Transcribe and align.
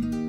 Bye. 0.00 0.23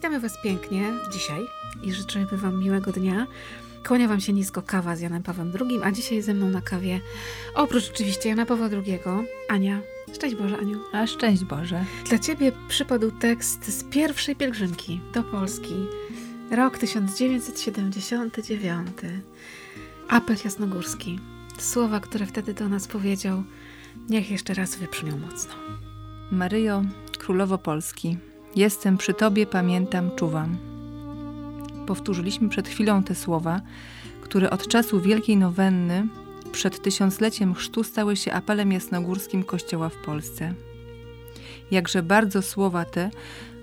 Witamy 0.00 0.20
Was 0.20 0.42
pięknie 0.42 0.92
dzisiaj 1.12 1.46
i 1.82 1.92
życzymy 1.92 2.26
Wam 2.32 2.58
miłego 2.58 2.92
dnia. 2.92 3.26
Kłania 3.86 4.08
Wam 4.08 4.20
się 4.20 4.32
nisko 4.32 4.62
kawa 4.62 4.96
z 4.96 5.00
Janem 5.00 5.22
Pawłem 5.22 5.52
II, 5.60 5.80
a 5.82 5.92
dzisiaj 5.92 6.22
ze 6.22 6.34
mną 6.34 6.48
na 6.48 6.60
kawie, 6.60 7.00
oprócz 7.54 7.90
oczywiście 7.90 8.28
Jana 8.28 8.46
Pawła 8.46 8.66
II, 8.66 8.98
Ania. 9.48 9.80
Szczęść 10.14 10.36
Boże, 10.36 10.58
Aniu. 10.58 10.80
A 10.92 11.06
szczęść 11.06 11.44
Boże. 11.44 11.84
Dla 12.08 12.18
Ciebie 12.18 12.52
przypadł 12.68 13.10
tekst 13.10 13.78
z 13.78 13.84
pierwszej 13.84 14.36
pielgrzymki 14.36 15.00
do 15.14 15.22
Polski. 15.22 15.74
Rok 16.50 16.78
1979. 16.78 18.88
Apel 20.08 20.36
jasnogórski. 20.44 21.18
Słowa, 21.58 22.00
które 22.00 22.26
wtedy 22.26 22.54
do 22.54 22.68
nas 22.68 22.86
powiedział, 22.86 23.42
niech 24.08 24.30
jeszcze 24.30 24.54
raz 24.54 24.76
wybrzmią 24.76 25.18
mocno. 25.18 25.54
Maryjo, 26.30 26.84
Królowo 27.18 27.58
Polski, 27.58 28.18
Jestem 28.56 28.98
przy 28.98 29.14
Tobie, 29.14 29.46
pamiętam, 29.46 30.10
czuwam. 30.16 30.56
Powtórzyliśmy 31.86 32.48
przed 32.48 32.68
chwilą 32.68 33.02
te 33.02 33.14
słowa, 33.14 33.60
które 34.20 34.50
od 34.50 34.68
czasu 34.68 35.00
Wielkiej 35.00 35.36
Nowenny 35.36 36.06
przed 36.52 36.82
tysiącleciem 36.82 37.54
chrztu 37.54 37.84
stały 37.84 38.16
się 38.16 38.32
apelem 38.32 38.72
jasnogórskim 38.72 39.44
Kościoła 39.44 39.88
w 39.88 39.96
Polsce. 39.96 40.54
Jakże 41.70 42.02
bardzo 42.02 42.42
słowa 42.42 42.84
te 42.84 43.10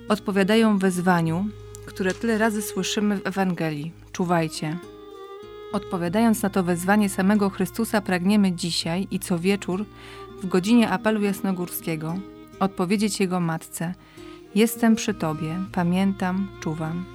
odpowiadają 0.09 0.77
wezwaniu, 0.77 1.45
które 1.85 2.13
tyle 2.13 2.37
razy 2.37 2.61
słyszymy 2.61 3.17
w 3.17 3.27
Ewangelii. 3.27 3.91
Czuwajcie. 4.11 4.77
Odpowiadając 5.73 6.41
na 6.41 6.49
to 6.49 6.63
wezwanie 6.63 7.09
samego 7.09 7.49
Chrystusa 7.49 8.01
pragniemy 8.01 8.51
dzisiaj 8.51 9.07
i 9.11 9.19
co 9.19 9.39
wieczór 9.39 9.85
w 10.41 10.47
godzinie 10.47 10.89
apelu 10.89 11.21
jasnogórskiego 11.21 12.15
odpowiedzieć 12.59 13.19
Jego 13.19 13.39
Matce– 13.39 13.93
Jestem 14.55 14.95
przy 14.95 15.13
Tobie, 15.13 15.59
pamiętam, 15.71 16.47
czuwam. 16.59 17.05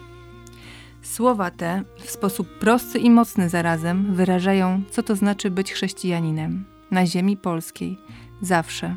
Słowa 1.03 1.51
te 1.51 1.83
w 1.99 2.11
sposób 2.11 2.59
prosty 2.59 2.99
i 2.99 3.11
mocny 3.11 3.49
zarazem 3.49 4.15
wyrażają, 4.15 4.83
co 4.91 5.03
to 5.03 5.17
znaczy 5.17 5.51
być 5.51 5.73
chrześcijaninem 5.73 6.65
na 6.91 7.07
ziemi 7.07 7.37
polskiej, 7.37 7.99
zawsze. 8.43 8.97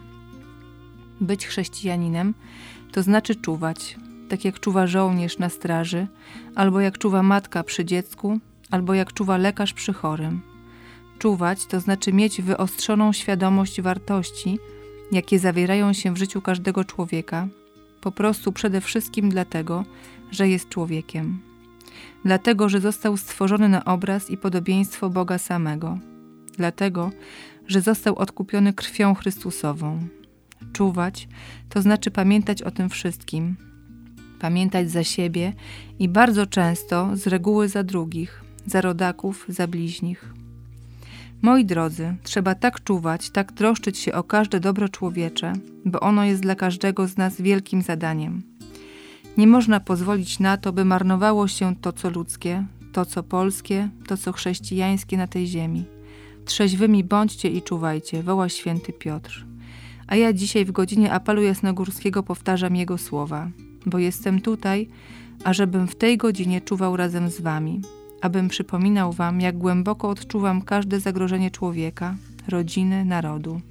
Być 1.22 1.47
chrześcijaninem 1.47 2.34
to 2.91 3.03
znaczy 3.03 3.35
czuwać, 3.35 3.97
tak 4.29 4.45
jak 4.45 4.59
czuwa 4.59 4.88
żołnierz 4.88 5.38
na 5.38 5.50
straży, 5.50 6.07
albo 6.56 6.79
jak 6.79 6.97
czuwa 6.97 7.24
matka 7.24 7.63
przy 7.63 7.85
dziecku, 7.85 8.40
albo 8.72 8.94
jak 8.94 9.13
czuwa 9.13 9.38
lekarz 9.38 9.74
przy 9.74 9.94
chorym. 9.94 10.41
Czuwać 11.19 11.66
to 11.66 11.79
znaczy 11.79 12.13
mieć 12.13 12.41
wyostrzoną 12.41 13.13
świadomość 13.13 13.81
wartości, 13.81 14.59
jakie 15.12 15.40
zawierają 15.40 15.94
się 15.94 16.13
w 16.13 16.18
życiu 16.18 16.41
każdego 16.41 16.84
człowieka 16.84 17.47
po 18.06 18.12
prostu 18.12 18.52
przede 18.52 18.82
wszystkim 18.82 19.30
dlatego, 19.30 19.86
że 20.32 20.50
jest 20.50 20.70
człowiekiem. 20.70 21.42
Dlatego, 22.26 22.70
że 22.70 22.80
został 22.80 23.18
stworzony 23.18 23.70
na 23.70 23.86
obraz 23.86 24.30
i 24.30 24.38
podobieństwo 24.38 25.10
Boga 25.10 25.38
samego. 25.38 25.98
Dlatego, 26.58 27.12
że 27.68 27.82
został 27.82 28.16
odkupiony 28.16 28.74
krwią 28.74 29.16
Chrystusową. 29.16 30.08
Czuwać 30.74 31.28
to 31.70 31.82
znaczy 31.82 32.12
pamiętać 32.12 32.62
o 32.62 32.72
tym 32.72 32.90
wszystkim. 32.90 33.56
Pamiętać 34.40 34.92
za 34.92 35.04
siebie 35.04 35.54
i 36.00 36.10
bardzo 36.10 36.48
często 36.48 37.10
z 37.14 37.28
reguły 37.28 37.70
za 37.70 37.84
drugich, 37.84 38.44
za 38.66 38.82
rodaków, 38.82 39.46
za 39.50 39.68
bliźnich. 39.68 40.34
Moi 41.45 41.66
drodzy, 41.66 42.16
trzeba 42.23 42.56
tak 42.56 42.83
czuwać, 42.83 43.29
tak 43.29 43.51
troszczyć 43.51 43.97
się 43.97 44.13
o 44.13 44.23
każde 44.23 44.59
dobro 44.59 44.89
człowiecze, 44.89 45.53
bo 45.85 46.00
ono 46.00 46.23
jest 46.23 46.41
dla 46.41 46.56
każdego 46.56 47.07
z 47.07 47.17
nas 47.17 47.41
wielkim 47.41 47.81
zadaniem. 47.81 48.44
Nie 49.38 49.47
można 49.47 49.79
pozwolić 49.79 50.39
na 50.39 50.57
to, 50.57 50.73
by 50.73 50.85
marnowało 50.85 51.47
się 51.47 51.75
to, 51.75 51.94
co 51.94 52.09
ludzkie, 52.09 52.66
to, 52.91 53.06
co 53.06 53.23
polskie, 53.23 53.89
to, 54.07 54.17
co 54.17 54.31
chrześcijańskie 54.31 55.17
na 55.17 55.28
tej 55.28 55.47
ziemi. 55.47 55.85
Trzeźwymi 56.45 57.03
bądźcie 57.03 57.50
i 57.50 57.62
czuwajcie, 57.62 58.23
woła 58.23 58.50
święty 58.50 58.94
Piotr. 58.94 59.45
A 60.07 60.16
ja 60.16 60.33
dzisiaj 60.33 60.66
w 60.66 60.72
godzinie 60.72 61.13
apelu 61.13 61.41
jasnogórskiego 61.41 62.23
powtarzam 62.23 62.75
jego 62.75 62.97
słowa, 62.97 63.50
bo 63.85 64.00
jestem 64.00 64.41
tutaj, 64.41 64.88
ażebym 65.44 65.88
w 65.88 65.95
tej 65.95 66.17
godzinie 66.17 66.62
czuwał 66.62 66.97
razem 66.97 67.29
z 67.29 67.41
wami, 67.41 67.81
abym 68.22 68.48
przypominał 68.48 69.14
Wam, 69.14 69.42
jak 69.42 69.58
głęboko 69.58 70.09
odczuwam 70.09 70.62
każde 70.62 71.00
zagrożenie 71.00 71.52
człowieka, 71.52 72.16
rodziny, 72.48 73.06
narodu. 73.06 73.62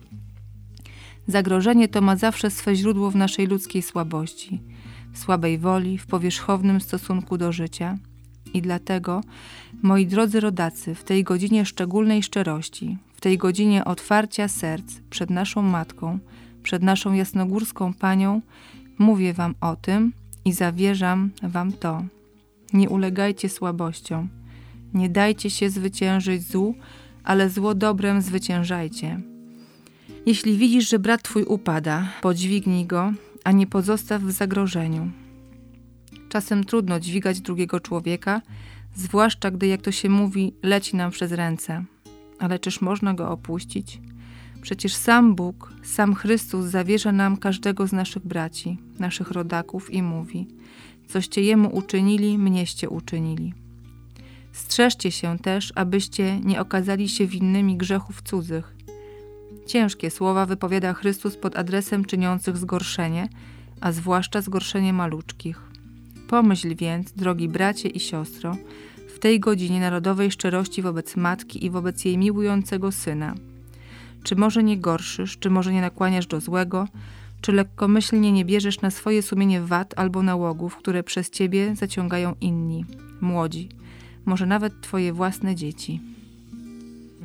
Zagrożenie 1.27 1.89
to 1.89 2.01
ma 2.01 2.17
zawsze 2.17 2.51
swe 2.51 2.77
źródło 2.77 3.11
w 3.11 3.17
naszej 3.17 3.47
ludzkiej 3.47 3.83
słabości, 3.83 4.61
w 5.13 5.19
słabej 5.19 5.59
woli, 5.59 5.99
w 5.99 6.07
powierzchownym 6.07 6.81
stosunku 6.81 7.39
do 7.39 7.53
życia. 7.53 7.99
I 8.55 8.63
dlatego, 8.63 9.21
moi 9.83 10.07
drodzy 10.07 10.41
rodacy, 10.41 10.95
w 10.95 11.05
tej 11.05 11.25
godzinie 11.25 11.67
szczególnej 11.67 12.23
szczerości, 12.23 12.99
w 13.15 13.21
tej 13.21 13.39
godzinie 13.39 13.85
otwarcia 13.85 14.49
serc 14.49 15.01
przed 15.11 15.31
naszą 15.31 15.63
Matką, 15.63 16.19
przed 16.63 16.83
naszą 16.83 17.13
jasnogórską 17.13 17.95
Panią, 17.95 18.41
mówię 18.99 19.33
Wam 19.33 19.55
o 19.61 19.77
tym 19.77 20.13
i 20.45 20.53
zawierzam 20.53 21.31
Wam 21.43 21.73
to. 21.73 22.03
Nie 22.75 22.89
ulegajcie 22.89 23.49
słabościom. 23.49 24.29
Nie 24.95 25.09
dajcie 25.09 25.51
się 25.51 25.71
zwyciężyć 25.71 26.43
złu, 26.43 26.75
ale 27.25 27.51
zło 27.51 27.75
dobrem 27.75 28.23
zwyciężajcie. 28.23 29.21
Jeśli 30.27 30.59
widzisz, 30.59 30.89
że 30.89 30.99
brat 30.99 31.23
twój 31.23 31.45
upada, 31.45 32.09
podźwignij 32.23 32.87
go, 32.87 33.13
a 33.45 33.53
nie 33.53 33.67
pozostaw 33.67 34.23
w 34.23 34.31
zagrożeniu. 34.31 35.11
Czasem 36.29 36.65
trudno 36.65 37.01
dźwigać 37.01 37.41
drugiego 37.41 37.81
człowieka, 37.81 38.43
zwłaszcza 38.97 39.51
gdy, 39.51 39.67
jak 39.67 39.83
to 39.83 39.93
się 39.93 40.09
mówi, 40.09 40.55
leci 40.63 40.97
nam 40.97 41.11
przez 41.11 41.33
ręce. 41.33 41.85
Ale 42.39 42.59
czyż 42.59 42.81
można 42.81 43.15
go 43.15 43.31
opuścić? 43.31 44.01
Przecież 44.63 44.95
sam 44.95 45.35
Bóg, 45.35 45.73
sam 45.83 46.15
Chrystus 46.15 46.67
zawierza 46.67 47.13
nam 47.13 47.37
każdego 47.37 47.87
z 47.87 47.93
naszych 47.93 48.27
braci, 48.27 48.79
naszych 48.99 49.31
rodaków 49.31 49.91
i 49.91 50.03
mówi: 50.03 50.49
Coście 51.15 51.43
jemu 51.43 51.77
uczynili, 51.77 52.39
mnieście 52.39 52.89
uczynili. 52.89 53.55
Strzeżcie 54.53 55.11
się 55.11 55.39
też, 55.39 55.73
abyście 55.75 56.41
nie 56.41 56.61
okazali 56.61 57.09
się 57.09 57.27
winnymi 57.27 57.77
grzechów 57.77 58.23
cudzych. 58.23 58.77
Ciężkie 59.67 60.11
słowa 60.11 60.47
wypowiada 60.47 60.95
Chrystus 60.95 61.37
pod 61.37 61.57
adresem 61.57 62.05
czyniących 62.05 62.57
zgorszenie, 62.57 63.29
a 63.81 63.93
zwłaszcza 63.93 64.41
zgorszenie 64.41 64.93
maluczkich. 64.93 65.61
Pomyśl 66.29 66.77
więc, 66.77 67.13
drogi 67.13 67.49
bracie 67.49 67.89
i 67.89 68.01
siostro, 68.01 68.57
w 69.15 69.19
tej 69.19 69.41
godzinie 69.41 69.81
narodowej 69.81 70.31
szczerości 70.31 70.83
wobec 70.83 71.17
matki 71.17 71.65
i 71.65 71.71
wobec 71.71 72.05
jej 72.05 72.19
miłującego 72.19 72.93
syna. 72.93 73.35
Czy 74.23 74.37
może 74.37 74.63
nie 74.63 74.79
gorszysz, 74.79 75.39
czy 75.39 75.51
może 75.51 75.73
nie 75.73 75.81
nakłaniasz 75.81 76.27
do 76.27 76.41
złego, 76.41 76.89
czy 77.45 77.53
lekkomyślnie 77.53 78.33
nie 78.33 78.45
bierzesz 78.45 78.81
na 78.81 78.91
swoje 78.91 79.23
sumienie 79.23 79.61
wad 79.61 79.95
albo 79.97 80.23
nałogów, 80.23 80.77
które 80.77 81.03
przez 81.03 81.31
ciebie 81.31 81.77
zaciągają 81.77 82.35
inni, 82.41 82.85
młodzi, 83.21 83.69
może 84.25 84.47
nawet 84.47 84.81
twoje 84.81 85.13
własne 85.13 85.55
dzieci. 85.55 86.01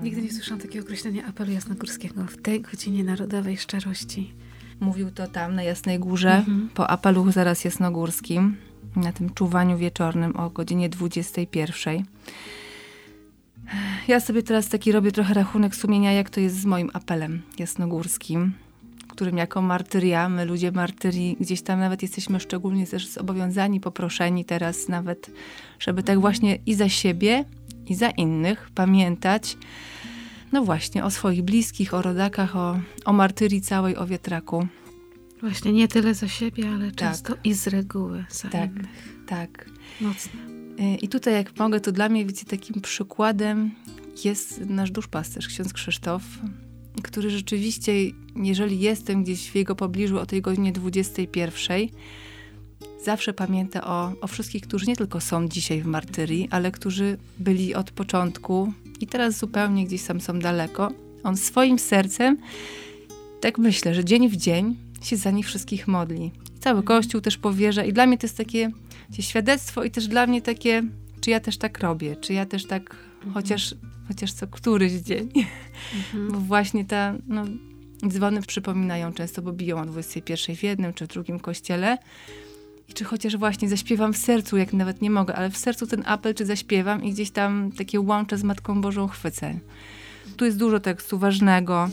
Nigdy 0.03 0.21
nie 0.21 0.31
słyszałam 0.33 0.61
takiego 0.61 0.85
określenia 0.85 1.25
apelu 1.25 1.51
jasnogórskiego 1.51 2.23
w 2.23 2.41
tej 2.41 2.61
godzinie 2.61 3.03
narodowej 3.03 3.57
szczerości. 3.57 4.33
Mówił 4.79 5.11
to 5.11 5.27
tam 5.27 5.55
na 5.55 5.63
Jasnej 5.63 5.99
Górze, 5.99 6.35
mhm. 6.35 6.69
po 6.73 6.89
apelu 6.89 7.31
zaraz 7.31 7.65
jasnogórskim, 7.65 8.57
na 8.95 9.11
tym 9.11 9.29
czuwaniu 9.29 9.77
wieczornym 9.77 10.35
o 10.35 10.49
godzinie 10.49 10.89
21. 10.89 12.03
Ja 14.07 14.19
sobie 14.19 14.43
teraz 14.43 14.69
taki 14.69 14.91
robię 14.91 15.11
trochę 15.11 15.33
rachunek 15.33 15.75
sumienia, 15.75 16.11
jak 16.13 16.29
to 16.29 16.39
jest 16.39 16.55
z 16.55 16.65
moim 16.65 16.89
apelem 16.93 17.41
jasnogórskim, 17.59 18.53
którym 19.19 19.37
jako 19.37 19.61
martyria, 19.61 20.29
my 20.29 20.45
ludzie 20.45 20.71
martyrii, 20.71 21.37
gdzieś 21.39 21.61
tam 21.61 21.79
nawet 21.79 22.01
jesteśmy 22.01 22.39
szczególnie 22.39 22.87
też 22.87 23.07
zobowiązani, 23.07 23.79
poproszeni 23.79 24.45
teraz 24.45 24.87
nawet, 24.87 25.31
żeby 25.79 26.03
tak 26.03 26.19
właśnie 26.19 26.59
i 26.65 26.75
za 26.75 26.89
siebie, 26.89 27.45
i 27.87 27.95
za 27.95 28.09
innych 28.09 28.69
pamiętać, 28.75 29.57
no 30.51 30.63
właśnie, 30.63 31.03
o 31.05 31.11
swoich 31.11 31.41
bliskich, 31.41 31.93
o 31.93 32.01
rodakach, 32.01 32.55
o, 32.55 32.79
o 33.05 33.13
martyrii 33.13 33.61
całej, 33.61 33.97
o 33.97 34.07
wietraku. 34.07 34.67
Właśnie, 35.41 35.73
nie 35.73 35.87
tyle 35.87 36.13
za 36.13 36.27
siebie, 36.27 36.69
ale 36.69 36.85
tak. 36.91 36.95
często 36.95 37.33
i 37.43 37.53
z 37.53 37.67
reguły 37.67 38.25
za 38.29 38.49
tak, 38.49 38.71
innych. 38.71 39.23
Tak, 39.27 39.69
Mocne. 40.01 40.39
I 41.01 41.07
tutaj 41.07 41.33
jak 41.33 41.59
mogę, 41.59 41.79
to 41.79 41.91
dla 41.91 42.09
mnie, 42.09 42.25
wiecie, 42.25 42.45
takim 42.45 42.81
przykładem 42.81 43.71
jest 44.23 44.61
nasz 44.69 44.91
duszpasterz, 44.91 45.47
ksiądz 45.47 45.73
Krzysztof, 45.73 46.23
który 47.01 47.29
rzeczywiście, 47.29 47.93
jeżeli 48.35 48.79
jestem 48.79 49.23
gdzieś 49.23 49.49
w 49.51 49.55
jego 49.55 49.75
pobliżu 49.75 50.19
o 50.19 50.25
tej 50.25 50.41
godzinie 50.41 50.71
21, 50.71 51.87
zawsze 53.03 53.33
pamięta 53.33 53.87
o, 53.87 54.13
o 54.21 54.27
wszystkich, 54.27 54.63
którzy 54.63 54.85
nie 54.85 54.95
tylko 54.95 55.21
są 55.21 55.47
dzisiaj 55.47 55.81
w 55.81 55.85
martyrii, 55.85 56.47
ale 56.51 56.71
którzy 56.71 57.17
byli 57.39 57.75
od 57.75 57.91
początku 57.91 58.73
i 59.01 59.07
teraz 59.07 59.37
zupełnie 59.37 59.85
gdzieś 59.85 60.03
tam 60.03 60.21
są 60.21 60.39
daleko. 60.39 60.91
On 61.23 61.37
swoim 61.37 61.79
sercem, 61.79 62.37
tak 63.41 63.57
myślę, 63.57 63.95
że 63.95 64.05
dzień 64.05 64.29
w 64.29 64.35
dzień 64.35 64.75
się 65.01 65.17
za 65.17 65.31
nich 65.31 65.45
wszystkich 65.45 65.87
modli. 65.87 66.31
Cały 66.59 66.83
Kościół 66.83 67.21
też 67.21 67.37
powierza 67.37 67.83
i 67.83 67.93
dla 67.93 68.05
mnie 68.05 68.17
to 68.17 68.27
jest 68.27 68.37
takie 68.37 68.71
świadectwo 69.19 69.83
i 69.83 69.91
też 69.91 70.07
dla 70.07 70.27
mnie 70.27 70.41
takie, 70.41 70.83
czy 71.21 71.29
ja 71.29 71.39
też 71.39 71.57
tak 71.57 71.79
robię, 71.79 72.15
czy 72.15 72.33
ja 72.33 72.45
też 72.45 72.65
tak. 72.65 73.08
Chociaż, 73.33 73.75
chociaż 74.07 74.33
co 74.33 74.47
któryś 74.47 74.91
dzień. 74.91 75.29
Mhm. 75.95 76.31
Bo 76.31 76.39
właśnie 76.39 76.85
ta, 76.85 77.13
no, 77.27 77.45
dzwony 78.07 78.41
przypominają 78.41 79.13
często, 79.13 79.41
bo 79.41 79.51
biją 79.51 79.81
o 79.81 79.85
21 79.85 80.55
w 80.55 80.63
jednym 80.63 80.93
czy 80.93 81.05
w 81.05 81.07
drugim 81.07 81.39
kościele. 81.39 81.97
I 82.89 82.93
czy 82.93 83.03
chociaż 83.03 83.37
właśnie 83.37 83.69
zaśpiewam 83.69 84.13
w 84.13 84.17
sercu, 84.17 84.57
jak 84.57 84.73
nawet 84.73 85.01
nie 85.01 85.09
mogę, 85.09 85.35
ale 85.35 85.49
w 85.49 85.57
sercu 85.57 85.87
ten 85.87 86.03
apel, 86.05 86.35
czy 86.35 86.45
zaśpiewam 86.45 87.03
i 87.03 87.13
gdzieś 87.13 87.31
tam 87.31 87.71
takie 87.71 87.99
łącze 87.99 88.37
z 88.37 88.43
Matką 88.43 88.81
Bożą 88.81 89.07
chwycę. 89.07 89.59
Tu 90.37 90.45
jest 90.45 90.57
dużo 90.57 90.79
tekstu 90.79 91.19
ważnego 91.19 91.89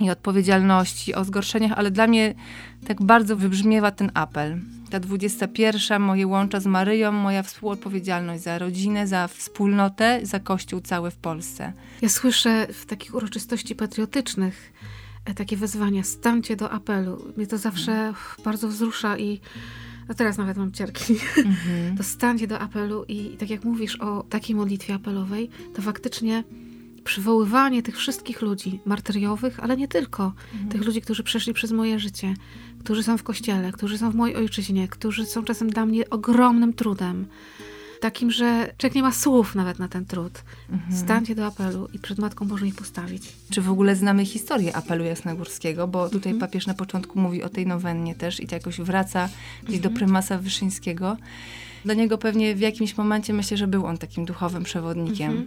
i 0.00 0.10
odpowiedzialności, 0.10 1.14
o 1.14 1.24
zgorszeniach, 1.24 1.72
ale 1.76 1.90
dla 1.90 2.06
mnie 2.06 2.34
tak 2.86 3.02
bardzo 3.02 3.36
wybrzmiewa 3.36 3.90
ten 3.90 4.10
apel. 4.14 4.60
Ta 4.90 5.00
21, 5.00 6.02
moje 6.02 6.26
łącza 6.26 6.60
z 6.60 6.66
Maryją, 6.66 7.12
moja 7.12 7.42
współodpowiedzialność 7.42 8.42
za 8.42 8.58
rodzinę, 8.58 9.06
za 9.06 9.28
wspólnotę, 9.28 10.20
za 10.22 10.40
Kościół 10.40 10.80
cały 10.80 11.10
w 11.10 11.16
Polsce. 11.16 11.72
Ja 12.02 12.08
słyszę 12.08 12.66
w 12.72 12.86
takich 12.86 13.14
uroczystości 13.14 13.74
patriotycznych 13.74 14.72
e, 15.24 15.34
takie 15.34 15.56
wezwania, 15.56 16.02
stańcie 16.02 16.56
do 16.56 16.70
apelu. 16.70 17.32
Mnie 17.36 17.46
to 17.46 17.58
zawsze 17.58 17.92
hmm. 17.92 18.14
bardzo 18.44 18.68
wzrusza 18.68 19.18
i 19.18 19.40
a 20.08 20.14
teraz 20.14 20.38
nawet 20.38 20.56
mam 20.56 20.72
ciarki. 20.72 21.14
Mm-hmm. 21.14 21.96
To 21.98 22.02
stańcie 22.02 22.46
do 22.46 22.58
apelu 22.58 23.04
i, 23.08 23.34
i 23.34 23.36
tak 23.36 23.50
jak 23.50 23.64
mówisz 23.64 23.96
o 24.00 24.22
takiej 24.22 24.56
modlitwie 24.56 24.94
apelowej, 24.94 25.50
to 25.74 25.82
faktycznie 25.82 26.44
przywoływanie 27.04 27.82
tych 27.82 27.96
wszystkich 27.96 28.42
ludzi 28.42 28.80
martyriowych, 28.84 29.60
ale 29.60 29.76
nie 29.76 29.88
tylko. 29.88 30.32
Mhm. 30.52 30.70
Tych 30.70 30.84
ludzi, 30.84 31.02
którzy 31.02 31.22
przeszli 31.22 31.54
przez 31.54 31.72
moje 31.72 31.98
życie, 31.98 32.34
którzy 32.84 33.02
są 33.02 33.18
w 33.18 33.22
kościele, 33.22 33.72
którzy 33.72 33.98
są 33.98 34.10
w 34.10 34.14
mojej 34.14 34.36
ojczyźnie, 34.36 34.88
którzy 34.88 35.26
są 35.26 35.44
czasem 35.44 35.70
dla 35.70 35.86
mnie 35.86 36.10
ogromnym 36.10 36.72
trudem. 36.72 37.26
Takim, 38.00 38.30
że 38.30 38.74
człowiek 38.78 38.94
nie 38.94 39.02
ma 39.02 39.12
słów 39.12 39.54
nawet 39.54 39.78
na 39.78 39.88
ten 39.88 40.04
trud. 40.04 40.42
Mhm. 40.70 40.96
Stańcie 40.96 41.34
do 41.34 41.46
apelu 41.46 41.88
i 41.92 41.98
przed 41.98 42.18
Matką 42.18 42.48
Bożą 42.48 42.66
ich 42.66 42.74
postawić. 42.74 43.32
Czy 43.50 43.62
w 43.62 43.70
ogóle 43.70 43.96
znamy 43.96 44.24
historię 44.24 44.76
apelu 44.76 45.04
jasnogórskiego? 45.04 45.88
Bo 45.88 46.08
tutaj 46.08 46.32
mhm. 46.32 46.50
papież 46.50 46.66
na 46.66 46.74
początku 46.74 47.18
mówi 47.20 47.42
o 47.42 47.48
tej 47.48 47.66
nowennie 47.66 48.14
też 48.14 48.40
i 48.40 48.46
to 48.46 48.54
jakoś 48.54 48.80
wraca 48.80 49.28
gdzieś 49.62 49.80
do 49.80 49.88
mhm. 49.88 49.94
prymasa 49.94 50.38
Wyszyńskiego. 50.38 51.16
Dla 51.84 51.94
niego 51.94 52.18
pewnie 52.18 52.54
w 52.54 52.60
jakimś 52.60 52.96
momencie 52.96 53.32
myślę, 53.32 53.56
że 53.56 53.66
był 53.66 53.86
on 53.86 53.98
takim 53.98 54.24
duchowym 54.24 54.64
przewodnikiem. 54.64 55.46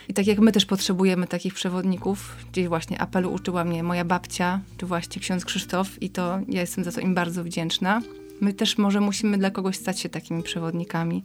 Mhm. 0.00 0.08
I 0.08 0.14
tak 0.14 0.26
jak 0.26 0.38
my 0.38 0.52
też 0.52 0.66
potrzebujemy 0.66 1.26
takich 1.26 1.54
przewodników, 1.54 2.36
gdzieś 2.52 2.68
właśnie 2.68 3.00
apelu 3.00 3.32
uczyła 3.32 3.64
mnie 3.64 3.82
moja 3.82 4.04
babcia, 4.04 4.60
czy 4.76 4.86
właśnie 4.86 5.22
ksiądz 5.22 5.44
Krzysztof 5.44 6.02
i 6.02 6.10
to 6.10 6.38
ja 6.48 6.60
jestem 6.60 6.84
za 6.84 6.92
to 6.92 7.00
im 7.00 7.14
bardzo 7.14 7.44
wdzięczna. 7.44 8.02
My 8.40 8.52
też 8.52 8.78
może 8.78 9.00
musimy 9.00 9.38
dla 9.38 9.50
kogoś 9.50 9.76
stać 9.76 10.00
się 10.00 10.08
takimi 10.08 10.42
przewodnikami. 10.42 11.24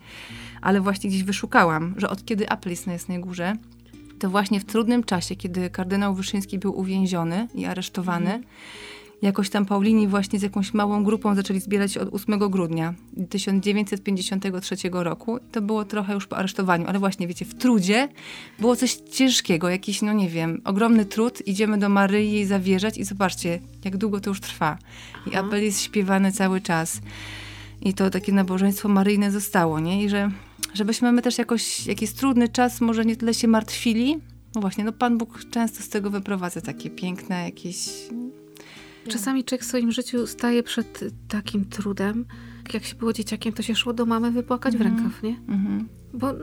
Ale 0.62 0.82
właśnie 0.82 1.10
gdzieś 1.10 1.24
wyszukałam, 1.24 1.96
że 1.98 2.10
od 2.10 2.26
kiedy 2.26 2.50
apel 2.50 2.72
jest 2.72 2.88
na 2.88 2.94
Jasnej 2.94 3.20
Górze, 3.20 3.56
to 4.20 4.30
właśnie 4.30 4.60
w 4.60 4.66
trudnym 4.66 5.04
czasie, 5.04 5.36
kiedy 5.36 5.70
kardynał 5.70 6.16
Wyszyński 6.16 6.60
był 6.60 6.80
uwięziony 6.80 7.48
i 7.54 7.66
aresztowany, 7.66 8.30
mm 8.30 8.44
jakoś 9.22 9.50
tam 9.50 9.66
Paulini 9.66 10.08
właśnie 10.08 10.40
z 10.40 10.42
jakąś 10.42 10.74
małą 10.74 11.04
grupą 11.04 11.36
zaczęli 11.36 11.60
zbierać 11.60 11.94
się 11.94 12.00
od 12.00 12.14
8 12.14 12.40
grudnia 12.40 12.94
1953 13.30 14.76
roku. 14.92 15.40
To 15.52 15.62
było 15.62 15.86
trochę 15.86 16.14
już 16.14 16.28
po 16.28 16.38
aresztowaniu, 16.38 16.88
ale 16.88 17.00
właśnie 17.00 17.28
wiecie, 17.28 17.46
w 17.46 17.54
trudzie 17.56 18.10
było 18.60 18.76
coś 18.76 18.94
ciężkiego, 18.96 19.70
jakiś, 19.70 20.02
no 20.02 20.14
nie 20.14 20.30
wiem, 20.30 20.62
ogromny 20.66 21.06
trud. 21.06 21.48
Idziemy 21.48 21.78
do 21.78 21.90
Maryi 21.90 22.32
jej 22.32 22.46
zawierzać 22.46 22.98
i 22.98 23.04
zobaczcie, 23.04 23.60
jak 23.86 23.98
długo 23.98 24.20
to 24.20 24.30
już 24.30 24.40
trwa. 24.40 24.78
I 25.32 25.36
apel 25.36 25.64
jest 25.64 25.82
śpiewany 25.82 26.32
cały 26.32 26.62
czas. 26.62 27.02
I 27.82 27.94
to 27.94 28.10
takie 28.10 28.32
nabożeństwo 28.32 28.90
maryjne 28.90 29.32
zostało, 29.32 29.80
nie? 29.80 30.04
I 30.04 30.10
że 30.10 30.32
żebyśmy 30.74 31.12
my 31.12 31.22
też 31.22 31.38
jakoś, 31.38 31.88
jakiś 31.88 32.14
trudny 32.14 32.50
czas, 32.50 32.82
może 32.82 33.06
nie 33.06 33.16
tyle 33.16 33.34
się 33.34 33.48
martwili, 33.48 34.20
no 34.56 34.62
właśnie, 34.62 34.84
no 34.84 34.92
Pan 34.92 35.18
Bóg 35.18 35.40
często 35.52 35.84
z 35.84 35.90
tego 35.90 36.10
wyprowadza 36.10 36.62
takie 36.62 36.90
piękne 36.90 37.44
jakieś 37.44 37.90
Czasami 39.10 39.44
człowiek 39.44 39.64
w 39.64 39.68
swoim 39.68 39.92
życiu 39.92 40.28
staje 40.28 40.64
przed 40.64 41.04
takim 41.28 41.66
trudem. 41.66 42.26
Jak 42.74 42.84
się 42.84 42.96
było 42.96 43.14
dzieciakiem, 43.14 43.54
to 43.54 43.64
się 43.64 43.76
szło 43.76 43.94
do 43.94 44.06
mamy 44.06 44.32
wypłakać 44.32 44.76
mm 44.76 44.88
-hmm. 44.88 44.92
w 44.92 44.92
mhm. 44.92 45.04
rękaw, 45.04 45.24
nie? 45.24 45.56
Mm 45.56 45.66
-hmm. 45.66 45.86
Bo, 46.14 46.34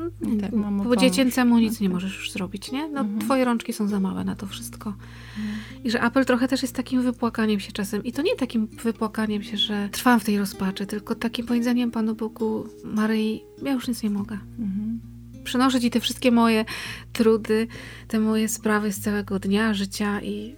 tak, 0.40 0.50
po 0.84 0.96
dziecięcemu 0.96 1.58
nic 1.58 1.80
nie 1.80 1.88
możesz 1.88 2.16
już 2.16 2.30
zrobić, 2.30 2.72
nie? 2.72 2.88
No, 2.88 3.00
mm 3.00 3.18
-hmm. 3.18 3.20
twoje 3.20 3.44
rączki 3.44 3.72
są 3.72 3.88
za 3.88 4.00
małe 4.00 4.24
na 4.24 4.36
to 4.36 4.46
wszystko. 4.46 4.90
Mhm. 4.90 5.84
I 5.84 5.90
że 5.90 6.00
apel 6.00 6.24
trochę 6.24 6.48
też 6.48 6.62
jest 6.62 6.74
takim 6.74 7.02
wypłakaniem 7.02 7.60
się 7.60 7.72
czasem. 7.72 8.04
I 8.04 8.12
to 8.12 8.22
nie 8.22 8.36
takim 8.36 8.66
wypłakaniem 8.66 9.42
się, 9.42 9.56
że 9.56 9.88
trwam 9.92 10.20
w 10.20 10.24
tej 10.24 10.38
rozpaczy, 10.38 10.86
tylko 10.86 11.14
takim 11.14 11.46
powiedzeniem 11.46 11.90
Panu 11.90 12.14
Bogu, 12.14 12.66
Maryi, 12.84 13.42
ja 13.62 13.72
już 13.72 13.88
nic 13.88 14.02
nie 14.02 14.10
mogę. 14.10 14.38
Mhm. 14.58 15.00
Przenoszę 15.44 15.80
Ci 15.80 15.90
te 15.90 16.00
wszystkie 16.00 16.32
moje 16.32 16.64
trudy, 17.12 17.66
te 18.08 18.20
moje 18.20 18.48
sprawy 18.48 18.92
z 18.92 19.00
całego 19.00 19.38
dnia, 19.38 19.74
życia 19.74 20.20
i 20.22 20.56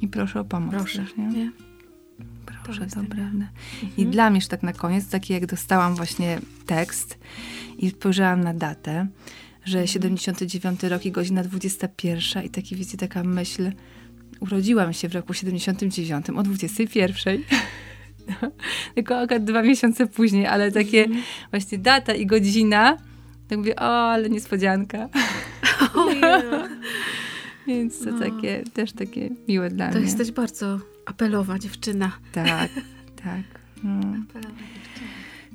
i 0.00 0.08
proszę 0.08 0.40
o 0.40 0.44
pomoc. 0.44 0.74
Proszę, 0.74 0.98
też, 0.98 1.16
nie? 1.16 1.26
nie? 1.26 1.52
Proszę, 2.64 2.86
to. 2.86 3.00
Mhm. 3.00 3.48
I 3.96 4.06
dla 4.06 4.30
mnie 4.30 4.40
tak 4.48 4.62
na 4.62 4.72
koniec, 4.72 5.08
taki 5.08 5.32
jak 5.32 5.46
dostałam 5.46 5.94
właśnie 5.94 6.40
tekst 6.66 7.18
i 7.78 7.90
spojrzałam 7.90 8.40
na 8.40 8.54
datę, 8.54 9.06
że 9.64 9.88
79 9.88 10.82
rok 10.82 11.06
i 11.06 11.12
godzina 11.12 11.42
21 11.42 12.44
i 12.44 12.50
taki, 12.50 12.76
wiecie, 12.76 12.98
taka 12.98 13.24
myśl, 13.24 13.72
urodziłam 14.40 14.92
się 14.92 15.08
w 15.08 15.14
roku 15.14 15.34
79 15.34 16.30
o 16.30 16.42
21. 16.42 17.38
Tylko 18.94 19.18
akurat 19.18 19.44
dwa 19.44 19.62
miesiące 19.62 20.06
później, 20.06 20.46
ale 20.46 20.72
takie 20.72 21.04
mm. 21.04 21.22
właśnie 21.50 21.78
data 21.78 22.14
i 22.14 22.26
godzina, 22.26 22.96
tak 23.48 23.58
mówię, 23.58 23.76
o, 23.76 24.10
ale 24.10 24.30
niespodzianka. 24.30 25.08
Oh, 25.94 26.14
yeah. 26.22 26.68
Więc 27.66 28.04
to 28.04 28.10
no. 28.10 28.18
takie, 28.18 28.64
też 28.74 28.92
takie 28.92 29.30
miłe 29.48 29.70
dla 29.70 29.86
to 29.86 29.92
mnie. 29.92 30.00
To 30.00 30.06
jesteś 30.06 30.30
bardzo 30.30 30.80
apelowa 31.06 31.58
dziewczyna. 31.58 32.12
Tak, 32.32 32.70
tak. 33.24 33.42
No. 33.84 34.00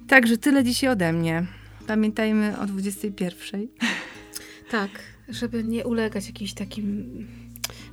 Także 0.07 0.37
tyle 0.37 0.63
dzisiaj 0.63 0.89
ode 0.89 1.13
mnie. 1.13 1.45
Pamiętajmy 1.87 2.59
o 2.59 2.65
21. 2.65 3.67
Tak, 4.71 4.89
żeby 5.29 5.63
nie 5.63 5.85
ulegać 5.85 6.27
jakimś 6.27 6.53
takim 6.53 7.27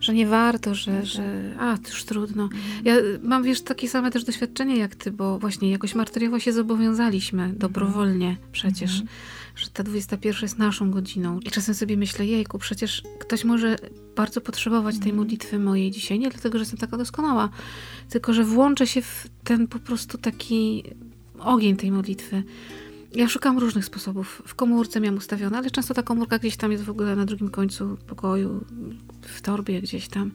że 0.01 0.15
nie 0.15 0.27
warto, 0.27 0.75
że, 0.75 0.93
no 0.93 1.07
że 1.07 1.53
tak. 1.59 1.63
a, 1.63 1.79
to 1.79 1.89
już 1.89 2.05
trudno. 2.05 2.49
Ja 2.85 2.95
mam, 3.23 3.43
wiesz, 3.43 3.63
takie 3.63 3.89
same 3.89 4.11
też 4.11 4.25
doświadczenie 4.25 4.77
jak 4.77 4.95
ty, 4.95 5.11
bo 5.11 5.39
właśnie 5.39 5.71
jakoś 5.71 5.95
martyriowo 5.95 6.39
się 6.39 6.53
zobowiązaliśmy, 6.53 7.53
dobrowolnie 7.57 8.37
przecież. 8.53 8.91
Mhm 8.93 9.09
że 9.57 9.71
ta 9.71 9.83
21 9.83 10.43
jest 10.43 10.59
naszą 10.59 10.91
godziną. 10.91 11.41
I 11.41 11.51
czasem 11.51 11.75
sobie 11.75 11.97
myślę, 11.97 12.27
jejku, 12.27 12.59
przecież 12.59 13.03
ktoś 13.19 13.45
może 13.45 13.77
bardzo 14.17 14.41
potrzebować 14.41 14.95
tej 14.95 15.11
mhm. 15.11 15.17
modlitwy 15.17 15.59
mojej 15.59 15.91
dzisiaj, 15.91 16.19
nie 16.19 16.31
dlatego, 16.31 16.59
że 16.59 16.63
jestem 16.63 16.79
taka 16.79 16.97
doskonała, 16.97 17.49
tylko, 18.09 18.33
że 18.33 18.45
włączę 18.45 18.87
się 18.87 19.03
w 19.03 19.29
ten 19.45 19.69
po 19.69 19.79
prostu 19.79 20.19
taki 20.19 20.83
ogień 21.39 21.77
tej 21.77 21.91
modlitwy. 21.91 22.43
Ja 23.15 23.29
szukam 23.29 23.59
różnych 23.59 23.85
sposobów. 23.85 24.43
W 24.47 24.55
komórce 24.55 25.01
miałam 25.01 25.19
ustawione, 25.19 25.59
ale 25.59 25.71
często 25.71 25.95
ta 25.95 26.03
komórka 26.03 26.39
gdzieś 26.39 26.57
tam 26.57 26.73
jest 26.73 26.85
w 26.85 26.91
ogóle 26.91 27.17
na 27.17 27.25
drugim 27.25 27.51
końcu 27.51 27.97
pokoju, 28.07 28.65
w 29.23 29.43
torbie 29.43 29.83
gdzieś 29.83 30.09
tam. 30.09 30.33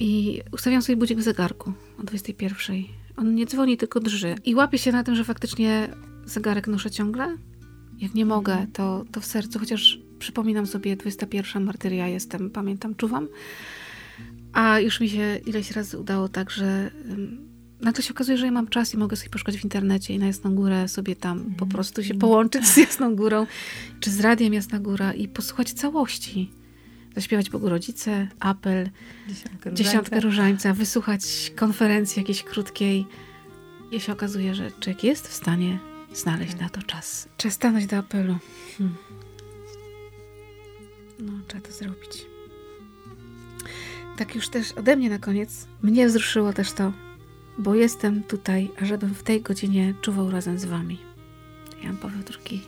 I 0.00 0.40
ustawiam 0.52 0.82
sobie 0.82 0.96
budzik 0.96 1.18
w 1.18 1.22
zegarku 1.22 1.72
o 1.98 2.02
21. 2.02 2.76
On 3.16 3.34
nie 3.34 3.46
dzwoni, 3.46 3.76
tylko 3.76 4.00
drży. 4.00 4.34
I 4.44 4.54
łapię 4.54 4.78
się 4.78 4.92
na 4.92 5.04
tym, 5.04 5.14
że 5.14 5.24
faktycznie 5.24 5.88
zegarek 6.24 6.68
noszę 6.68 6.90
ciągle. 6.90 7.36
Jak 8.00 8.14
nie 8.14 8.26
mogę, 8.26 8.66
to, 8.72 9.04
to 9.12 9.20
w 9.20 9.26
sercu, 9.26 9.58
chociaż 9.58 9.98
przypominam 10.18 10.66
sobie 10.66 10.96
21 10.96 11.64
martyria 11.64 12.08
jestem, 12.08 12.50
pamiętam, 12.50 12.94
czuwam. 12.94 13.28
A 14.52 14.80
już 14.80 15.00
mi 15.00 15.08
się 15.08 15.40
ileś 15.46 15.70
razy 15.70 15.98
udało 15.98 16.28
tak, 16.28 16.50
że 16.50 16.90
nagle 17.80 18.02
się 18.02 18.14
okazuje, 18.14 18.38
że 18.38 18.46
ja 18.46 18.52
mam 18.52 18.68
czas 18.68 18.94
i 18.94 18.96
mogę 18.96 19.16
sobie 19.16 19.30
poszukać 19.30 19.56
w 19.56 19.64
internecie 19.64 20.14
i 20.14 20.18
na 20.18 20.26
Jasną 20.26 20.54
Górę 20.54 20.88
sobie 20.88 21.16
tam 21.16 21.54
po 21.58 21.66
prostu 21.66 22.04
się 22.04 22.14
połączyć 22.14 22.66
z 22.66 22.76
Jasną 22.76 23.16
Górą, 23.16 23.46
czy 24.00 24.10
z 24.10 24.20
Radiem 24.20 24.54
Jasna 24.54 24.78
Góra 24.78 25.12
i 25.12 25.28
posłuchać 25.28 25.72
całości. 25.72 26.50
Zaśpiewać 27.14 27.50
Bogu 27.50 27.68
Rodzice, 27.68 28.28
apel, 28.40 28.90
dziesiątkę, 29.28 29.74
dziesiątkę 29.74 30.20
różańca, 30.20 30.74
wysłuchać 30.74 31.52
konferencji 31.56 32.20
jakiejś 32.20 32.42
krótkiej. 32.42 33.06
I 33.92 34.00
się 34.00 34.12
okazuje, 34.12 34.54
że 34.54 34.70
człowiek 34.80 35.04
jest 35.04 35.28
w 35.28 35.32
stanie 35.32 35.89
znaleźć 36.14 36.52
tak. 36.52 36.60
na 36.60 36.68
to 36.68 36.82
czas. 36.82 37.28
Trzeba 37.36 37.54
stanąć 37.54 37.86
do 37.86 37.96
apelu. 37.96 38.38
Hmm. 38.78 38.96
No, 41.18 41.32
trzeba 41.48 41.66
to 41.66 41.72
zrobić. 41.72 42.26
Tak 44.16 44.34
już 44.34 44.48
też 44.48 44.72
ode 44.72 44.96
mnie 44.96 45.10
na 45.10 45.18
koniec. 45.18 45.66
Mnie 45.82 46.06
wzruszyło 46.06 46.52
też 46.52 46.72
to, 46.72 46.92
bo 47.58 47.74
jestem 47.74 48.22
tutaj, 48.22 48.70
ażebym 48.82 49.14
w 49.14 49.22
tej 49.22 49.42
godzinie 49.42 49.94
czuwał 50.00 50.30
razem 50.30 50.58
z 50.58 50.64
wami. 50.64 50.98
Jan 51.82 51.96
Paweł 51.96 52.22
II 52.46 52.62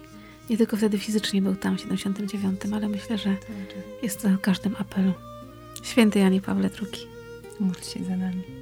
nie 0.51 0.57
tylko 0.57 0.77
wtedy 0.77 0.99
fizycznie 0.99 1.43
był 1.43 1.57
tam 1.57 1.77
w 1.77 1.81
79, 1.81 2.61
ale 2.73 2.89
myślę, 2.89 3.19
że 3.19 3.37
jest 4.03 4.25
na 4.25 4.37
każdym 4.37 4.77
apelu. 4.77 5.13
Święty 5.83 6.19
Janie 6.19 6.41
Pawle 6.41 6.71
II. 6.83 7.07
Módl 7.61 7.83
się 7.83 8.05
za 8.05 8.17
nami. 8.17 8.62